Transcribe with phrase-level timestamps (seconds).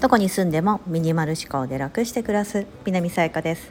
[0.00, 3.70] どこに住んでもミニマル思考で楽して暮らす南さやかです。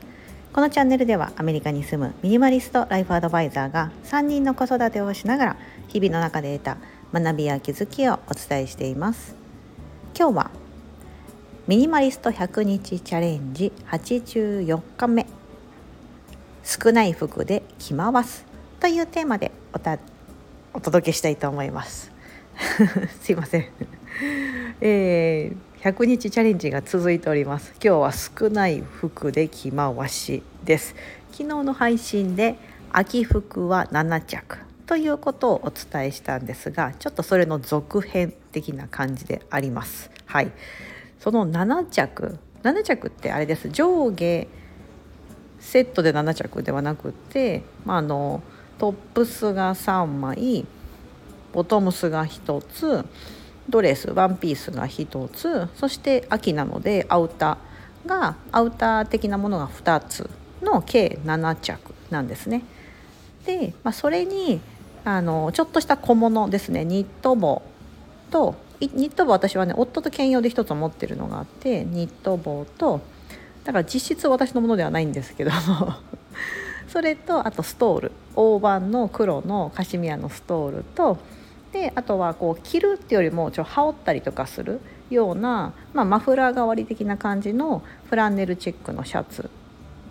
[0.53, 6.77] このチャンネルではアメリカに住むミニマリストライフアドバイザーが3人の子育てをしながら日々の中で得た
[7.13, 9.35] 学びや気づきをお伝えしています。
[10.17, 10.51] 今日は
[11.67, 15.25] ミニマリスト100日チャレンジ84日目。
[16.63, 18.45] 少ない服で着回す
[18.79, 19.97] というテーマでおた
[20.73, 22.11] お届けしたいと思います。
[23.21, 23.65] すいません。
[24.81, 27.71] えー100日チャレンジが続いております。
[27.81, 30.93] 今日は少ない服で着回しです。
[31.31, 32.57] 昨日の配信で
[32.91, 40.11] 秋服は7着ということをお伝えしたんですがちょっとそれの続編的な感じであります。
[40.25, 40.51] はい。
[41.17, 43.69] その7着7着ってあれです。
[43.69, 44.49] 上下
[45.61, 48.43] セットで7着ではなくて、まあ、あの
[48.79, 50.65] トップスが3枚
[51.53, 53.05] ボトムスが1つ
[53.69, 60.29] ドレスワンピースが1つそして秋なのでアウターがアウター的なものが2つ
[60.61, 62.63] の計7着なんですね。
[63.45, 64.61] で、まあ、それに
[65.05, 67.61] あのちょっとした小物ですねニット帽
[68.31, 73.01] とニット帽私はね夫と兼用で1つ持ってるのがあってニット帽と
[73.63, 75.95] だから実質私のものではないんですけども
[76.89, 78.11] それとあとストール。
[78.35, 81.17] 大判の黒のカシミヤのストールと
[81.73, 84.79] であとはこう着るっていうよりもちょ羽織ったりとかする
[85.09, 89.49] ような、まあ、マフラー代わり的な感じのフランネルチェックのシャツ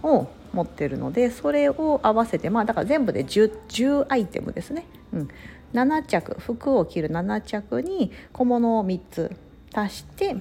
[0.02, 5.28] を持ってるのでそれを合わせてまあだから全部で 10, 10アイテムですね、うん、
[5.72, 9.36] 7着服を着る7着に小物を3つ
[9.72, 10.36] 足して、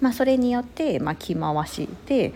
[0.00, 2.34] まあ、それによって、まあ、着回して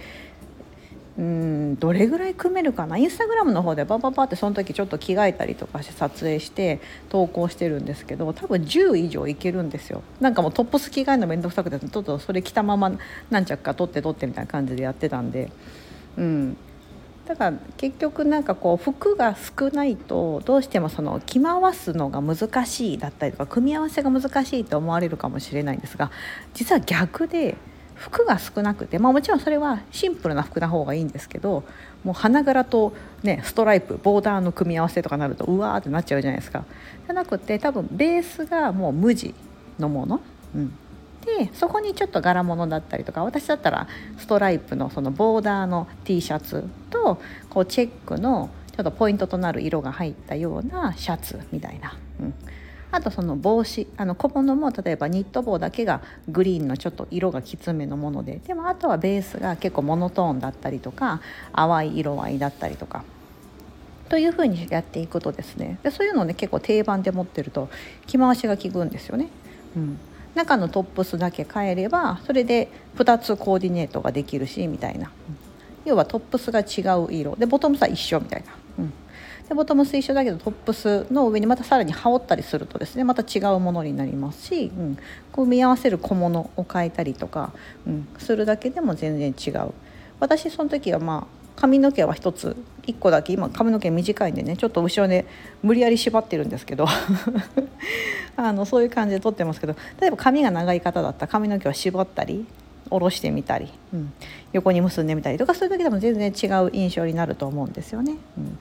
[1.19, 2.97] うんどれぐらい組めるかな？
[2.97, 10.03] インスタグラムの方でバババってその時ちょっと着替えたりとかして撮影して投稿してるんですけど多分10以上いけるんですよ。
[10.21, 12.93] なんかもうトップス着替えの面倒くさくてちょっとそれ着たまま
[13.31, 15.51] 何着か取って取ってみたいな感じでやってたんで。
[16.17, 16.57] うん。
[17.27, 26.11] だから結局なんかこう服が少ないとどうしてもその着回すのが難しいだったりとか組み合わせが難しいと思われるかもしれないんですが
[26.55, 27.59] 実は逆で
[27.99, 31.65] 服が少なくて、まあ、もちろんそれはシンプルな服な方がいいんですけど
[32.05, 36.65] もう花柄と、ね、ストライプボーダーの組み合わせとかなるとうわーってなっちゃうじゃないですか。
[37.07, 39.35] じゃなくて多分ベースがもう無地
[39.79, 40.21] のもの、
[40.55, 40.73] うん、
[41.25, 47.21] でそこにちょっと柄物だったりとか私だったらストライプのそのボーダーの T シャツと
[47.51, 51.97] こうチェックのちょっとポイントとなる色が入ったようなシャツみたいな。
[52.21, 52.35] うん
[52.91, 61.21] あとその帽子あの小物も例えばニット帽だけがグリーンのちょっと色がきつめのものででもあとはベースが結構モノトーンだったりとか
[61.55, 63.05] 淡い色合いだったりとか
[64.09, 67.69] というふうにやっていくとですねでそういうのをね結構定番で持ってると
[68.07, 69.29] 着回しが効くんですよね。
[69.77, 69.99] うん。
[70.35, 75.11] 中のトップスだけ変えればそれで2つコーディネートができるしみたいな。
[75.85, 77.37] 要はトップスが違う色。
[77.37, 78.53] でボトムスは一緒みたいな、
[79.49, 84.99] でボトムス一緒だけどトップスの上にまたさらに羽織ったりするとですねまた違うものになりますし、うん、
[85.33, 87.53] 組み合わせる小物を変えたりとか、
[87.87, 89.73] うん、するだけでも全然違う。
[90.21, 92.57] 私その時はまあ髪の毛は1つ
[92.87, 95.27] 1個だけ今髪の毛短いんでねちょっと後ろで
[95.63, 96.87] 無理やり縛ってるんですけど
[98.37, 102.47] あのそういう感じで撮ってますけど例えば髪が長い方だったら髪の毛を絞ったり
[102.89, 104.13] 下ろしてみたり、うん、
[104.53, 108.15] 横に結んでみたりとかそういう時でも全然違う印象になると思うんですよね。
[108.39, 108.59] うん。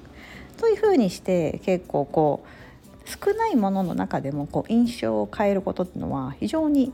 [0.58, 6.92] というふうにして結構こう少ないものの中でもこう印象を変えることっていうのは非常に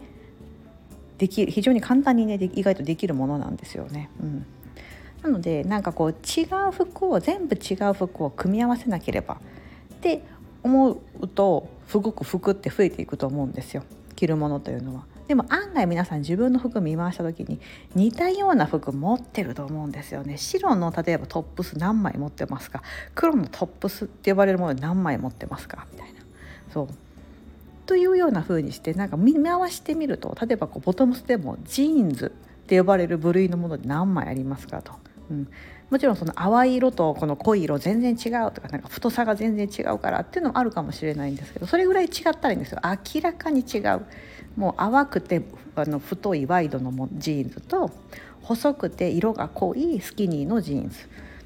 [1.18, 4.10] できる非常に簡単にね意外とできるものなんですよね。
[4.22, 4.46] うん
[5.24, 10.22] なのでなんかこう違う服を全部違う服を組み合わせなければって
[10.64, 13.84] 思うとすごく服って増えていくと思うんですよ
[14.18, 15.06] 着るものというのは。
[15.28, 17.60] でも案外皆さん自分の服見回した時に
[17.96, 20.38] 似たような服持ってると思うんですよね。
[20.38, 22.84] 白の例えばトップス何枚持ってますか？
[23.16, 25.88] 黒のトップスって呼ばれるもの何枚持ってますか？
[25.92, 26.20] みたいな。
[26.74, 26.88] そう。
[27.86, 32.34] というような風にしてなんか見回してみると例えばこうボトムスでもジーンズ
[32.64, 34.94] って呼ばれる部類のもので何枚ありますかと。
[35.30, 35.48] うん、
[35.90, 44.06] もちろんその淡い色とこの濃い色全然違うとかなんか太さが全然違うからっていうのもあるかもしれないんですけどそれぐらい違ったらいいんですよ明らかに違う。
[44.56, 45.42] もう淡くて
[45.76, 47.90] あの太いワイドのジーンズと
[48.44, 50.98] 細くて色が濃いスキニーのジーンズ。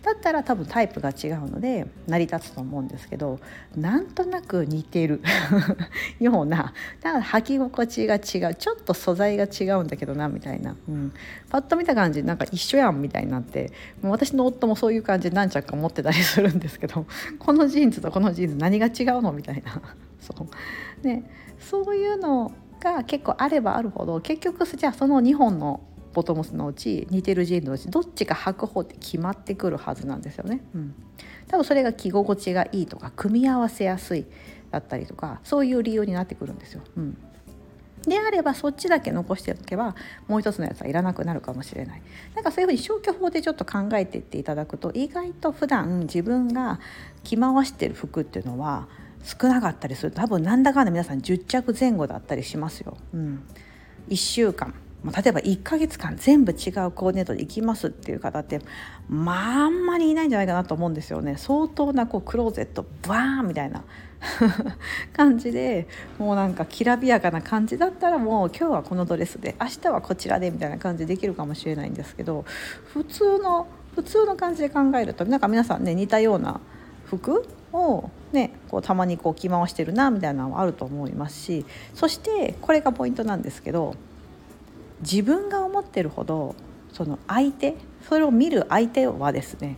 [0.07, 3.39] だったら多分タイプが違うので成り立つと思うんですけど
[3.75, 5.21] なんとなく似てる。
[6.19, 6.73] ような。
[7.01, 8.55] だから履き心地が違う。
[8.55, 11.13] ちょっと素材が違うんだけどなみたいな、うん、
[11.49, 13.71] パッと見た感じなんか一緒やんみたいになって。
[14.01, 17.05] もう私の夫もそういう感じで何着か持ってたりするんですけど
[17.39, 19.81] このジーンズとこのジーンズ何が違うのみたいな。
[20.21, 21.07] そう。
[21.07, 21.23] ね、
[21.59, 25.81] そういうのが結構あればあるほど結局じゃあその2本の
[26.17, 30.63] ボトムスのうち似てるジーンのうちどっちか履く方って決まってくるはずなんですよね。
[30.73, 30.95] うん、
[31.47, 34.25] 多分それが着心地がいいとか組み合わせやすい
[34.71, 36.81] だったりとかそういう理由になってくるんですよ。
[36.97, 37.17] うん
[38.07, 39.95] であればそっちだけ残しておけば
[40.27, 42.01] もう一つのやつはいらなくなるかもしれない
[42.35, 46.79] なんかそういうふうに消去法でちょっと考えていっていただくと意外と普段自分が
[47.23, 48.87] 着回してる服っていうのは
[49.23, 52.95] 少なかったりする多分なんだかんだ皆さん10着前後だったりしますよ。
[53.13, 53.43] うん、
[54.07, 54.73] 1週間
[55.05, 58.61] 例えば1ヶ月間全部違うコーディネートで行きますっていう方って
[59.07, 61.35] まああんまりいないんじゃないかなと思うんですよね。
[61.37, 63.83] 相当なこうクローゼットバーンみたいな
[65.13, 72.45] 感じでもうなんかきらびやかな感じだったらもう今日はこのドレスで明日はこちらでみたいな感じでできるかもしれないんですけど
[72.85, 76.59] 普通の普通の感じで考えるとなんか皆さんね似たような
[77.05, 83.95] 服を、ね、こうたまにこう着回してるなみたいなのはあると思いますしそしてこれがポイントなんですけど
[85.01, 86.55] 自分が思ってるほど
[86.91, 87.75] その相手
[88.07, 89.77] それを見る相手はですね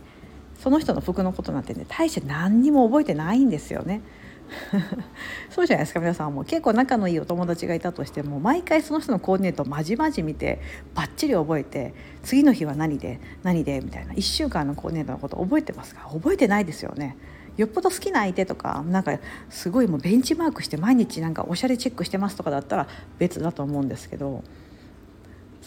[0.58, 4.02] その人の服のことなんてね大して何にも覚えてないんですよね。
[5.48, 10.60] そうじゃないですか皆さんも結構仲のいいお友達がいたとしても毎回その人のコーディネートをまじまじ見て
[10.92, 11.94] バッチリ覚えて
[12.24, 16.08] 次の日は何で何でみたいな1週間のコーディネートのこと覚えてますか？
[16.12, 17.16] 覚えてないですよね。
[17.56, 19.18] よっぽど好きな相手とかなんか
[19.50, 22.88] すごいもうベンチマークして毎日なんかおしゃれチェックしてますとかだったら
[23.18, 24.42] 別だと思うんですけど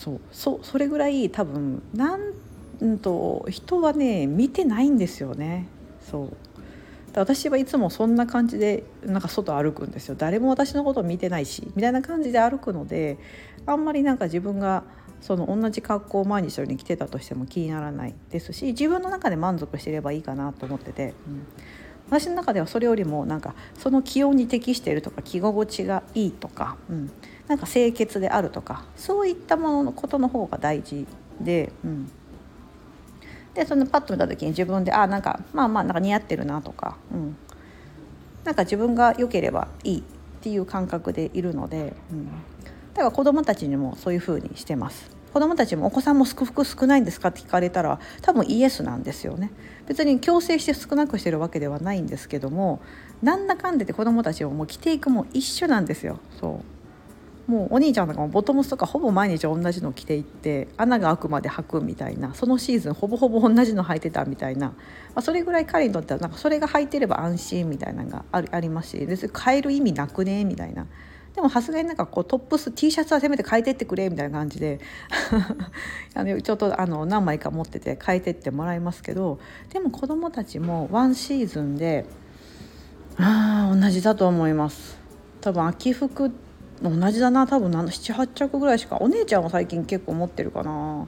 [0.03, 0.21] そう。
[0.31, 5.67] そそれぐらい多分なんと人はね見てないんですよね。
[6.01, 6.29] そう。
[7.15, 10.15] 私はいつもそんな感じでなんか外歩くんですよ。
[10.17, 13.17] 誰も私のこと見てないしみたいな感じで歩くので
[13.65, 14.83] あんまりなんか自分が
[15.21, 18.15] その同じ格好を毎日のように着てたとしても気にならない。
[18.29, 21.45] ですし自分の中で満足してればいいかなと思ってて、うん、
[22.07, 27.11] 私の中ではそれよりもなんかその気温に適しているとか着心地がいいとか、うん、
[27.47, 31.05] なんか清潔であるとかそういったもののことの方が大事
[31.41, 31.71] で。
[31.83, 32.11] うん。
[33.53, 37.37] でそのパッと見た時に自分であなんかまあまあなんか似合ってるなとか、うん、
[38.43, 40.03] なんか自分が良ければいいっ
[40.41, 42.31] ていう感覚でいるので、うん、だ
[42.95, 45.11] から子どもたちにもそういうふうにしてます。
[45.33, 49.51] 子どもたちもお子さんも服服少ないんですかって聞かれたら多分イエスなんですよね。
[49.87, 52.81] 別に強制して少なくしてるわけではないんですけども
[53.23, 56.19] なんだかんでで子どもたちももう着ていくも一緒なんですよ。
[56.39, 56.82] そう。
[57.47, 64.75] もうお兄ちゃんとかもボトムスとかほぼ毎日同じの着ていって穴が開くまで履くみたいなそのシーズンほぼほぼ同じの履いてたみたいな、ま
[65.15, 70.87] あ、それぐらい彼にとってはなんかそれが履いてれば安心みたいなのがありますし別に変える意味なくねみたいな。
[71.35, 74.79] でもさすがになんかこうトップス T シャツはせめて変えてってくれみたいな感じで
[76.13, 79.39] あのちょっとあの何枚か持ってて変えてってもらいますけど
[79.71, 82.05] でも子どもたちもワンシーズンで
[83.17, 85.01] あ同じだと思います。
[85.41, 86.31] 多分秋服
[86.89, 91.07] 同じだな多分78着ぐらいしかお姉ちゃんは最近結構持ってるかな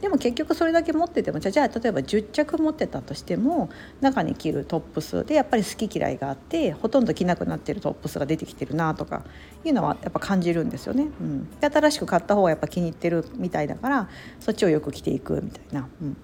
[0.00, 3.70] でも結局それだけ持っててもじゃじゃあ例えば10着持ってたとしても
[4.02, 9.24] 中に着るトップスでやっぱり好き嫌いがあってほとんど着なくなってるトップスが出てきてるなとか
[9.64, 11.04] いうのはやっぱ感じるんですよね。
[11.04, 14.10] うん、で新しく買った方がやっぱ気に入ってるみたいだから
[14.40, 15.88] そっちをよく着ていくみたいな。
[16.02, 16.16] うん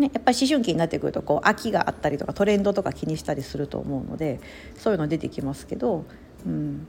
[0.00, 4.40] ね、やっぱり思春期になってくるとこう秋があったりとかトレンドとか気にしたりすると思うので
[4.76, 6.06] そういうの出てきますけど、
[6.46, 6.86] うん、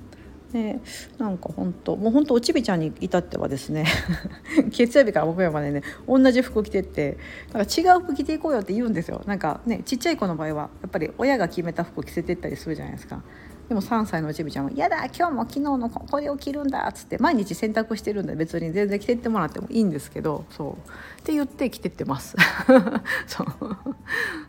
[0.54, 0.82] ね、
[1.18, 3.86] なんか本当もう本当おちびちゃんに至ってはですね
[4.70, 7.18] 月曜日から木曜日までね同じ服着てって
[7.54, 9.22] なんか違う服着ていこうよって言うんですよ。
[9.26, 13.22] なんかねちっちゃい子の場合はやっぱり親が決めた服着せてったりするじゃないですか。
[13.70, 20.90] でも3歳のおちびちゃんは「やだ今日も昨日のこれを着るんだ」っつって毎日洗濯してるんで別に全然着てってもらってもいいんですけどそう。
[21.22, 22.36] って言って着てってます。
[23.28, 23.48] そう。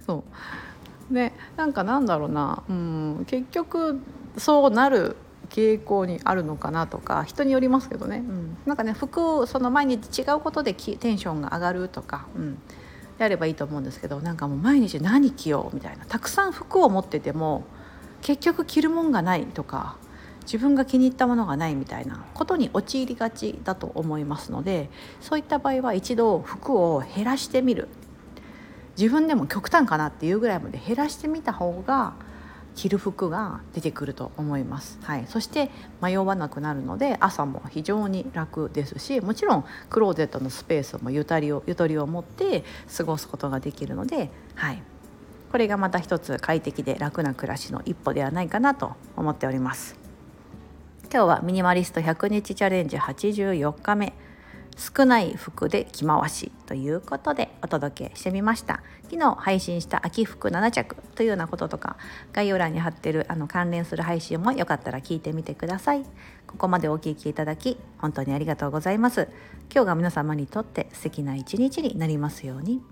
[0.04, 0.24] そ
[1.10, 1.14] う。
[1.14, 2.64] でなんかなんだろうな。
[2.68, 4.00] うん結局
[4.38, 5.14] そうなる
[5.52, 12.54] 傾向にあるのかなとか人によりますけどね、うん、なんかね服その毎日違うことでテンションが上がるとか、うん、
[13.18, 16.06] であればいいと思うんですけどなんかもう毎日何着ようみたいな。
[16.06, 17.64] たくさん服を持ってても
[18.22, 19.96] 結局着るもんがないとか
[20.44, 24.90] 自分が気に入ったものがないみたいなことに陥りがちだと思いますので
[25.20, 27.88] そういった場合は一度服を減らしてみる。
[28.98, 32.14] 自分でも極端かなっていうぐらいまで減らしてみた方が
[32.74, 42.64] 着る服が出てくると思います、はい、そして迷わなくなるので朝も非常に楽ですしもちろんクローゼットのスペースもゆとりをゆとりを持って
[42.96, 44.82] 過ごすことができるので、はい、
[45.50, 49.96] これがまた一つ快適で楽な暮らしの一歩ではないかなと思っております。
[51.12, 54.14] 今日はミニマリスト100日チャレンジ84日目。
[54.76, 58.82] 少ない服で着回しということでお届けしてみました。
[59.04, 61.96] 昨日配信した秋服7着というようなこととか
[62.32, 66.04] 概要欄に貼ってるあの関連する配信もよかったら聞いてみてください。
[66.46, 69.28] ここまでお聴きいただき本当にありがとうございます。
[69.72, 72.82] 今日が皆様にとって素敵な一日になりますように。